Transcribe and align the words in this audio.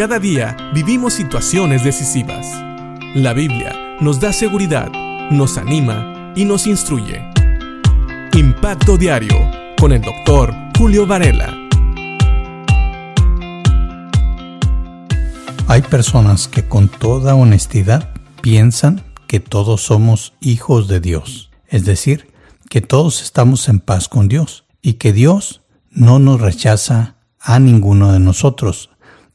Cada 0.00 0.18
día 0.18 0.56
vivimos 0.72 1.12
situaciones 1.12 1.84
decisivas. 1.84 2.46
La 3.14 3.34
Biblia 3.34 3.98
nos 4.00 4.18
da 4.18 4.32
seguridad, 4.32 4.90
nos 5.30 5.58
anima 5.58 6.32
y 6.34 6.46
nos 6.46 6.66
instruye. 6.66 7.22
Impacto 8.32 8.96
Diario 8.96 9.36
con 9.78 9.92
el 9.92 10.00
doctor 10.00 10.54
Julio 10.78 11.06
Varela. 11.06 11.54
Hay 15.68 15.82
personas 15.82 16.48
que 16.48 16.66
con 16.66 16.88
toda 16.88 17.34
honestidad 17.34 18.08
piensan 18.40 19.04
que 19.26 19.38
todos 19.38 19.82
somos 19.82 20.32
hijos 20.40 20.88
de 20.88 21.00
Dios, 21.00 21.50
es 21.68 21.84
decir, 21.84 22.32
que 22.70 22.80
todos 22.80 23.20
estamos 23.20 23.68
en 23.68 23.80
paz 23.80 24.08
con 24.08 24.28
Dios 24.28 24.64
y 24.80 24.94
que 24.94 25.12
Dios 25.12 25.60
no 25.90 26.18
nos 26.18 26.40
rechaza 26.40 27.16
a 27.38 27.58
ninguno 27.58 28.12
de 28.12 28.20
nosotros, 28.20 28.89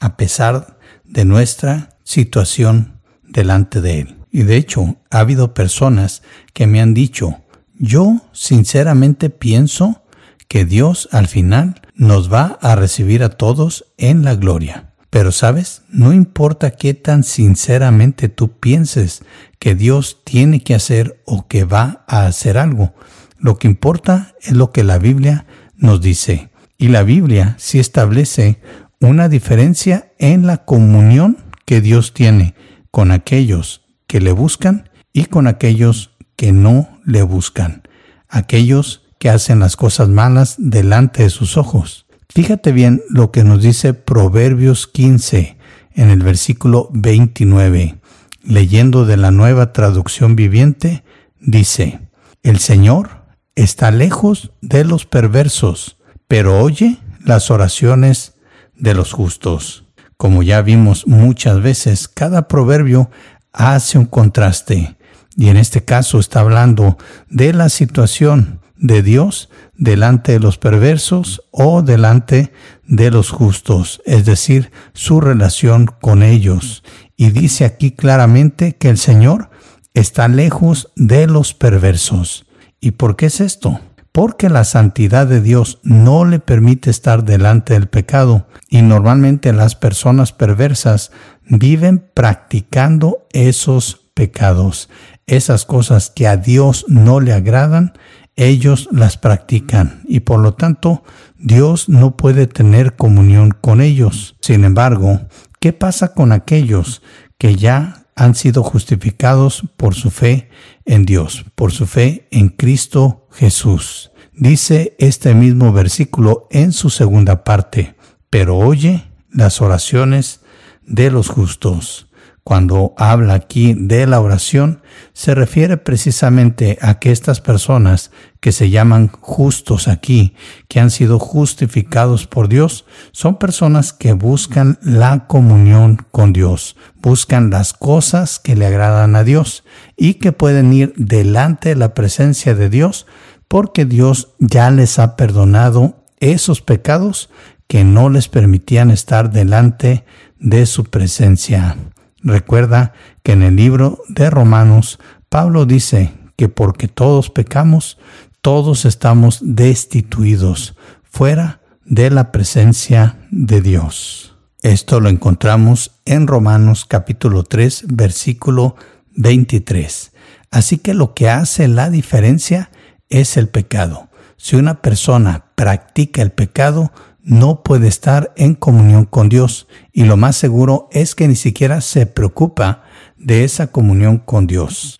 a 0.00 0.16
pesar 0.16 0.78
de 1.04 1.24
nuestra 1.24 1.96
situación 2.02 3.00
delante 3.22 3.80
de 3.80 4.00
Él. 4.00 4.16
Y 4.32 4.42
de 4.42 4.56
hecho, 4.56 4.96
ha 5.10 5.20
habido 5.20 5.54
personas 5.54 6.22
que 6.52 6.66
me 6.66 6.80
han 6.80 6.94
dicho, 6.94 7.40
yo 7.78 8.22
sinceramente 8.32 9.30
pienso 9.30 10.02
que 10.48 10.64
Dios 10.64 11.08
al 11.12 11.28
final 11.28 11.80
nos 11.94 12.32
va 12.32 12.58
a 12.60 12.74
recibir 12.74 13.22
a 13.22 13.30
todos 13.30 13.86
en 13.98 14.24
la 14.24 14.34
gloria. 14.34 14.92
Pero 15.10 15.32
sabes, 15.32 15.82
no 15.88 16.12
importa 16.12 16.70
qué 16.70 16.94
tan 16.94 17.24
sinceramente 17.24 18.28
tú 18.28 18.58
pienses 18.58 19.22
que 19.58 19.74
Dios 19.74 20.22
tiene 20.24 20.60
que 20.62 20.74
hacer 20.74 21.20
o 21.24 21.46
que 21.48 21.64
va 21.64 22.04
a 22.06 22.26
hacer 22.26 22.58
algo, 22.58 22.94
lo 23.38 23.58
que 23.58 23.68
importa 23.68 24.34
es 24.42 24.52
lo 24.52 24.70
que 24.70 24.84
la 24.84 24.98
Biblia 24.98 25.46
nos 25.76 26.00
dice. 26.00 26.50
Y 26.78 26.88
la 26.88 27.02
Biblia 27.02 27.56
sí 27.58 27.78
establece 27.78 28.60
una 29.00 29.28
diferencia 29.28 30.12
en 30.18 30.46
la 30.46 30.64
comunión 30.64 31.38
que 31.64 31.80
Dios 31.80 32.12
tiene 32.12 32.54
con 32.90 33.10
aquellos 33.10 33.82
que 34.06 34.20
le 34.20 34.32
buscan 34.32 34.90
y 35.12 35.24
con 35.24 35.46
aquellos 35.46 36.16
que 36.36 36.52
no 36.52 37.00
le 37.04 37.22
buscan, 37.22 37.82
aquellos 38.28 39.06
que 39.18 39.30
hacen 39.30 39.58
las 39.58 39.76
cosas 39.76 40.08
malas 40.08 40.56
delante 40.58 41.22
de 41.22 41.30
sus 41.30 41.56
ojos. 41.56 42.06
Fíjate 42.28 42.72
bien 42.72 43.02
lo 43.08 43.32
que 43.32 43.44
nos 43.44 43.62
dice 43.62 43.94
Proverbios 43.94 44.86
15 44.86 45.56
en 45.94 46.10
el 46.10 46.22
versículo 46.22 46.88
29. 46.92 47.96
Leyendo 48.42 49.04
de 49.04 49.16
la 49.16 49.30
nueva 49.30 49.72
traducción 49.72 50.36
viviente, 50.36 51.04
dice, 51.40 52.00
El 52.42 52.58
Señor 52.58 53.24
está 53.54 53.90
lejos 53.90 54.52
de 54.62 54.84
los 54.84 55.06
perversos, 55.06 55.98
pero 56.28 56.60
oye 56.60 56.98
las 57.24 57.50
oraciones 57.50 58.34
de 58.80 58.94
los 58.94 59.12
justos. 59.12 59.84
Como 60.16 60.42
ya 60.42 60.62
vimos 60.62 61.06
muchas 61.06 61.62
veces, 61.62 62.08
cada 62.08 62.48
proverbio 62.48 63.10
hace 63.52 63.98
un 63.98 64.06
contraste 64.06 64.96
y 65.36 65.48
en 65.48 65.56
este 65.56 65.84
caso 65.84 66.18
está 66.18 66.40
hablando 66.40 66.98
de 67.28 67.52
la 67.52 67.68
situación 67.68 68.60
de 68.76 69.02
Dios 69.02 69.48
delante 69.76 70.32
de 70.32 70.40
los 70.40 70.58
perversos 70.58 71.42
o 71.50 71.82
delante 71.82 72.52
de 72.86 73.10
los 73.10 73.30
justos, 73.30 74.02
es 74.04 74.24
decir, 74.24 74.70
su 74.92 75.20
relación 75.20 75.86
con 75.86 76.22
ellos. 76.22 76.82
Y 77.16 77.30
dice 77.30 77.64
aquí 77.64 77.92
claramente 77.92 78.76
que 78.76 78.88
el 78.88 78.98
Señor 78.98 79.50
está 79.94 80.28
lejos 80.28 80.90
de 80.96 81.26
los 81.26 81.54
perversos. 81.54 82.46
¿Y 82.80 82.92
por 82.92 83.16
qué 83.16 83.26
es 83.26 83.40
esto? 83.40 83.80
Porque 84.12 84.48
la 84.48 84.64
santidad 84.64 85.26
de 85.26 85.40
Dios 85.40 85.78
no 85.82 86.24
le 86.24 86.40
permite 86.40 86.90
estar 86.90 87.24
delante 87.24 87.74
del 87.74 87.88
pecado 87.88 88.46
y 88.68 88.82
normalmente 88.82 89.52
las 89.52 89.76
personas 89.76 90.32
perversas 90.32 91.12
viven 91.46 92.04
practicando 92.14 93.26
esos 93.32 94.10
pecados. 94.14 94.88
Esas 95.26 95.64
cosas 95.64 96.10
que 96.10 96.26
a 96.26 96.36
Dios 96.36 96.84
no 96.88 97.20
le 97.20 97.32
agradan, 97.32 97.92
ellos 98.34 98.88
las 98.90 99.16
practican 99.16 100.02
y 100.06 100.20
por 100.20 100.40
lo 100.40 100.54
tanto 100.54 101.04
Dios 101.38 101.88
no 101.88 102.16
puede 102.16 102.46
tener 102.46 102.96
comunión 102.96 103.52
con 103.60 103.80
ellos. 103.80 104.36
Sin 104.40 104.64
embargo, 104.64 105.20
¿qué 105.60 105.72
pasa 105.72 106.14
con 106.14 106.32
aquellos 106.32 107.02
que 107.38 107.54
ya 107.54 107.99
han 108.20 108.34
sido 108.34 108.62
justificados 108.62 109.62
por 109.78 109.94
su 109.94 110.10
fe 110.10 110.50
en 110.84 111.06
Dios, 111.06 111.46
por 111.54 111.72
su 111.72 111.86
fe 111.86 112.28
en 112.30 112.50
Cristo 112.50 113.26
Jesús. 113.32 114.10
Dice 114.34 114.94
este 114.98 115.32
mismo 115.32 115.72
versículo 115.72 116.46
en 116.50 116.72
su 116.72 116.90
segunda 116.90 117.44
parte, 117.44 117.94
pero 118.28 118.58
oye 118.58 119.04
las 119.32 119.62
oraciones 119.62 120.42
de 120.86 121.10
los 121.10 121.28
justos. 121.28 122.09
Cuando 122.50 122.94
habla 122.96 123.34
aquí 123.34 123.74
de 123.78 124.08
la 124.08 124.20
oración, 124.20 124.82
se 125.12 125.36
refiere 125.36 125.76
precisamente 125.76 126.78
a 126.82 126.98
que 126.98 127.12
estas 127.12 127.40
personas 127.40 128.10
que 128.40 128.50
se 128.50 128.70
llaman 128.70 129.06
justos 129.06 129.86
aquí, 129.86 130.34
que 130.66 130.80
han 130.80 130.90
sido 130.90 131.20
justificados 131.20 132.26
por 132.26 132.48
Dios, 132.48 132.86
son 133.12 133.38
personas 133.38 133.92
que 133.92 134.14
buscan 134.14 134.80
la 134.82 135.28
comunión 135.28 136.04
con 136.10 136.32
Dios, 136.32 136.74
buscan 137.00 137.50
las 137.50 137.72
cosas 137.72 138.40
que 138.40 138.56
le 138.56 138.66
agradan 138.66 139.14
a 139.14 139.22
Dios 139.22 139.62
y 139.96 140.14
que 140.14 140.32
pueden 140.32 140.72
ir 140.72 140.92
delante 140.96 141.68
de 141.68 141.76
la 141.76 141.94
presencia 141.94 142.56
de 142.56 142.68
Dios 142.68 143.06
porque 143.46 143.84
Dios 143.84 144.32
ya 144.40 144.72
les 144.72 144.98
ha 144.98 145.14
perdonado 145.14 146.02
esos 146.18 146.62
pecados 146.62 147.30
que 147.68 147.84
no 147.84 148.10
les 148.10 148.26
permitían 148.26 148.90
estar 148.90 149.30
delante 149.30 150.04
de 150.40 150.66
su 150.66 150.82
presencia. 150.82 151.76
Recuerda 152.22 152.92
que 153.22 153.32
en 153.32 153.42
el 153.42 153.56
libro 153.56 154.02
de 154.08 154.30
Romanos, 154.30 154.98
Pablo 155.28 155.66
dice 155.66 156.12
que 156.36 156.48
porque 156.48 156.88
todos 156.88 157.30
pecamos, 157.30 157.98
todos 158.42 158.84
estamos 158.84 159.40
destituidos 159.42 160.76
fuera 161.04 161.60
de 161.84 162.10
la 162.10 162.32
presencia 162.32 163.18
de 163.30 163.60
Dios. 163.60 164.36
Esto 164.62 165.00
lo 165.00 165.08
encontramos 165.08 165.92
en 166.04 166.26
Romanos 166.26 166.84
capítulo 166.84 167.44
3, 167.44 167.84
versículo 167.88 168.76
23. 169.16 170.12
Así 170.50 170.78
que 170.78 170.94
lo 170.94 171.14
que 171.14 171.30
hace 171.30 171.68
la 171.68 171.88
diferencia 171.88 172.70
es 173.08 173.36
el 173.36 173.48
pecado. 173.48 174.08
Si 174.36 174.56
una 174.56 174.82
persona 174.82 175.46
practica 175.54 176.22
el 176.22 176.32
pecado, 176.32 176.92
no 177.22 177.62
puede 177.62 177.88
estar 177.88 178.32
en 178.36 178.54
comunión 178.54 179.04
con 179.04 179.28
Dios 179.28 179.68
y 179.92 180.04
lo 180.04 180.16
más 180.16 180.36
seguro 180.36 180.88
es 180.92 181.14
que 181.14 181.28
ni 181.28 181.36
siquiera 181.36 181.80
se 181.80 182.06
preocupa 182.06 182.82
de 183.16 183.44
esa 183.44 183.68
comunión 183.68 184.18
con 184.18 184.46
Dios. 184.46 184.98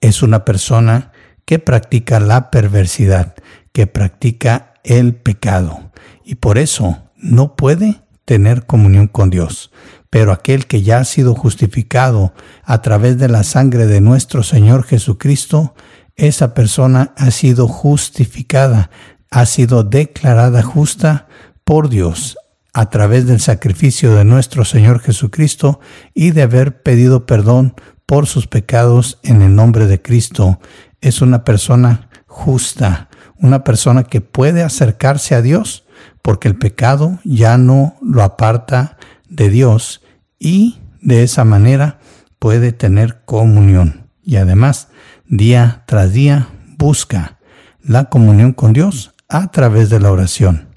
Es 0.00 0.22
una 0.22 0.44
persona 0.44 1.12
que 1.44 1.58
practica 1.58 2.20
la 2.20 2.50
perversidad, 2.50 3.34
que 3.72 3.86
practica 3.86 4.74
el 4.84 5.14
pecado 5.14 5.90
y 6.24 6.36
por 6.36 6.58
eso 6.58 7.10
no 7.16 7.56
puede 7.56 8.02
tener 8.24 8.66
comunión 8.66 9.08
con 9.08 9.30
Dios. 9.30 9.70
Pero 10.08 10.32
aquel 10.32 10.66
que 10.66 10.82
ya 10.82 10.98
ha 10.98 11.04
sido 11.04 11.34
justificado 11.34 12.32
a 12.64 12.82
través 12.82 13.18
de 13.18 13.28
la 13.28 13.44
sangre 13.44 13.86
de 13.86 14.00
nuestro 14.00 14.42
Señor 14.42 14.84
Jesucristo, 14.84 15.74
esa 16.16 16.54
persona 16.54 17.14
ha 17.16 17.30
sido 17.30 17.68
justificada, 17.68 18.90
ha 19.30 19.46
sido 19.46 19.84
declarada 19.84 20.62
justa 20.62 21.28
por 21.70 21.88
Dios 21.88 22.36
a 22.72 22.90
través 22.90 23.28
del 23.28 23.38
sacrificio 23.38 24.16
de 24.16 24.24
nuestro 24.24 24.64
Señor 24.64 24.98
Jesucristo 24.98 25.78
y 26.14 26.32
de 26.32 26.42
haber 26.42 26.82
pedido 26.82 27.26
perdón 27.26 27.76
por 28.06 28.26
sus 28.26 28.48
pecados 28.48 29.20
en 29.22 29.40
el 29.40 29.54
nombre 29.54 29.86
de 29.86 30.02
Cristo. 30.02 30.58
Es 31.00 31.22
una 31.22 31.44
persona 31.44 32.08
justa, 32.26 33.08
una 33.36 33.62
persona 33.62 34.02
que 34.02 34.20
puede 34.20 34.64
acercarse 34.64 35.36
a 35.36 35.42
Dios 35.42 35.84
porque 36.22 36.48
el 36.48 36.56
pecado 36.58 37.20
ya 37.22 37.56
no 37.56 37.94
lo 38.02 38.24
aparta 38.24 38.98
de 39.28 39.48
Dios 39.48 40.02
y 40.40 40.80
de 41.00 41.22
esa 41.22 41.44
manera 41.44 42.00
puede 42.40 42.72
tener 42.72 43.20
comunión. 43.24 44.08
Y 44.24 44.38
además, 44.38 44.88
día 45.28 45.84
tras 45.86 46.12
día, 46.12 46.48
busca 46.78 47.38
la 47.80 48.06
comunión 48.06 48.54
con 48.54 48.72
Dios 48.72 49.12
a 49.28 49.52
través 49.52 49.88
de 49.88 50.00
la 50.00 50.10
oración. 50.10 50.69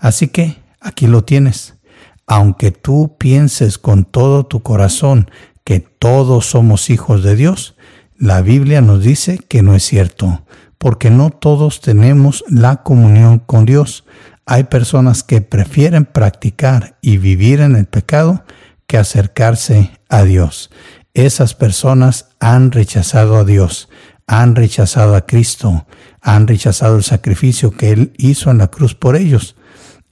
Así 0.00 0.28
que 0.28 0.56
aquí 0.80 1.06
lo 1.06 1.22
tienes. 1.22 1.74
Aunque 2.26 2.72
tú 2.72 3.16
pienses 3.18 3.78
con 3.78 4.04
todo 4.04 4.46
tu 4.46 4.62
corazón 4.62 5.30
que 5.62 5.80
todos 5.80 6.46
somos 6.46 6.90
hijos 6.90 7.22
de 7.22 7.36
Dios, 7.36 7.76
la 8.16 8.42
Biblia 8.42 8.80
nos 8.80 9.02
dice 9.02 9.38
que 9.38 9.62
no 9.62 9.74
es 9.74 9.84
cierto, 9.84 10.44
porque 10.78 11.10
no 11.10 11.30
todos 11.30 11.80
tenemos 11.80 12.44
la 12.48 12.82
comunión 12.82 13.38
con 13.38 13.66
Dios. 13.66 14.04
Hay 14.46 14.64
personas 14.64 15.22
que 15.22 15.40
prefieren 15.40 16.06
practicar 16.06 16.96
y 17.02 17.18
vivir 17.18 17.60
en 17.60 17.76
el 17.76 17.86
pecado 17.86 18.44
que 18.86 18.98
acercarse 18.98 19.90
a 20.08 20.24
Dios. 20.24 20.70
Esas 21.14 21.54
personas 21.54 22.30
han 22.40 22.72
rechazado 22.72 23.36
a 23.36 23.44
Dios, 23.44 23.88
han 24.26 24.54
rechazado 24.54 25.16
a 25.16 25.26
Cristo, 25.26 25.86
han 26.20 26.46
rechazado 26.46 26.96
el 26.96 27.04
sacrificio 27.04 27.72
que 27.72 27.90
Él 27.90 28.12
hizo 28.16 28.50
en 28.50 28.58
la 28.58 28.68
cruz 28.68 28.94
por 28.94 29.16
ellos. 29.16 29.56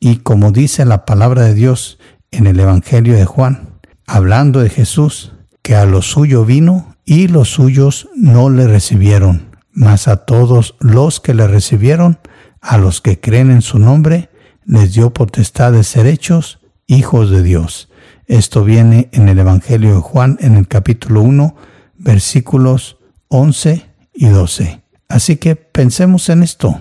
Y 0.01 0.17
como 0.17 0.53
dice 0.53 0.85
la 0.85 1.05
palabra 1.05 1.45
de 1.45 1.55
Dios 1.55 1.99
en 2.31 2.47
el 2.47 2.61
Evangelio 2.61 3.17
de 3.17 3.25
Juan, 3.25 3.81
hablando 4.07 4.61
de 4.61 4.71
Jesús, 4.71 5.33
que 5.63 5.75
a 5.75 5.85
lo 5.85 6.03
suyo 6.03 6.45
vino 6.45 6.97
y 7.05 7.29
los 7.29 7.51
suyos 7.51 8.09
no 8.15 8.51
le 8.51 8.67
recibieron, 8.67 9.57
mas 9.73 10.09
a 10.09 10.25
todos 10.25 10.77
los 10.81 11.21
que 11.21 11.35
le 11.35 11.47
recibieron, 11.47 12.19
a 12.61 12.79
los 12.79 13.01
que 13.01 13.21
creen 13.21 13.51
en 13.51 13.63
su 13.63 13.79
nombre, 13.79 14.31
les 14.65 14.95
dio 14.95 15.13
potestad 15.13 15.73
de 15.73 15.85
ser 15.85 16.07
hechos 16.07 16.61
hijos 16.87 17.31
de 17.31 17.43
Dios. 17.43 17.89
Esto 18.27 18.65
viene 18.65 19.09
en 19.13 19.29
el 19.29 19.39
Evangelio 19.39 19.95
de 19.95 20.01
Juan 20.01 20.39
en 20.41 20.57
el 20.57 20.69
capítulo 20.69 21.23
1, 21.23 21.57
versículos 21.97 22.99
11 23.29 23.87
y 24.15 24.27
12. 24.27 24.83
Así 25.09 25.37
que 25.37 25.57
pensemos 25.57 26.29
en 26.29 26.43
esto 26.43 26.81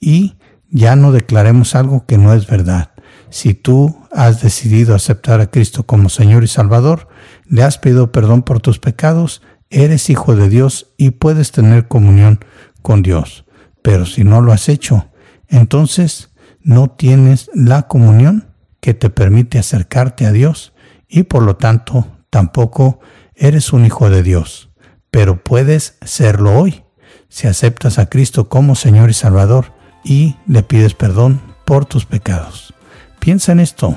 y 0.00 0.34
ya 0.70 0.96
no 0.96 1.12
declaremos 1.12 1.74
algo 1.74 2.04
que 2.06 2.18
no 2.18 2.34
es 2.34 2.46
verdad. 2.46 2.92
Si 3.30 3.54
tú 3.54 3.96
has 4.10 4.42
decidido 4.42 4.94
aceptar 4.94 5.40
a 5.40 5.50
Cristo 5.50 5.84
como 5.84 6.08
Señor 6.08 6.44
y 6.44 6.48
Salvador, 6.48 7.08
le 7.46 7.62
has 7.62 7.78
pedido 7.78 8.12
perdón 8.12 8.42
por 8.42 8.60
tus 8.60 8.78
pecados, 8.78 9.42
eres 9.70 10.08
hijo 10.10 10.34
de 10.34 10.48
Dios 10.48 10.94
y 10.96 11.10
puedes 11.10 11.52
tener 11.52 11.88
comunión 11.88 12.40
con 12.82 13.02
Dios. 13.02 13.44
Pero 13.82 14.06
si 14.06 14.24
no 14.24 14.40
lo 14.40 14.52
has 14.52 14.68
hecho, 14.68 15.08
entonces 15.48 16.30
no 16.62 16.88
tienes 16.90 17.50
la 17.54 17.82
comunión 17.82 18.48
que 18.80 18.94
te 18.94 19.10
permite 19.10 19.58
acercarte 19.58 20.26
a 20.26 20.32
Dios 20.32 20.72
y 21.08 21.24
por 21.24 21.42
lo 21.42 21.56
tanto 21.56 22.06
tampoco 22.30 23.00
eres 23.34 23.72
un 23.72 23.84
hijo 23.86 24.10
de 24.10 24.22
Dios. 24.22 24.70
Pero 25.10 25.42
puedes 25.42 25.96
serlo 26.04 26.58
hoy 26.58 26.84
si 27.28 27.46
aceptas 27.46 27.98
a 27.98 28.08
Cristo 28.08 28.48
como 28.48 28.74
Señor 28.74 29.10
y 29.10 29.14
Salvador 29.14 29.77
y 30.04 30.36
le 30.46 30.62
pides 30.62 30.94
perdón 30.94 31.40
por 31.64 31.84
tus 31.84 32.06
pecados. 32.06 32.74
Piensa 33.18 33.52
en 33.52 33.60
esto 33.60 33.96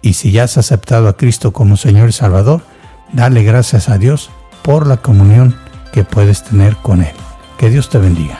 y 0.00 0.14
si 0.14 0.32
ya 0.32 0.44
has 0.44 0.58
aceptado 0.58 1.08
a 1.08 1.16
Cristo 1.16 1.52
como 1.52 1.76
Señor 1.76 2.08
y 2.08 2.12
Salvador, 2.12 2.62
dale 3.12 3.42
gracias 3.42 3.88
a 3.88 3.98
Dios 3.98 4.30
por 4.62 4.86
la 4.86 4.98
comunión 4.98 5.56
que 5.92 6.04
puedes 6.04 6.42
tener 6.44 6.76
con 6.76 7.02
Él. 7.02 7.14
Que 7.58 7.70
Dios 7.70 7.88
te 7.88 7.98
bendiga. 7.98 8.38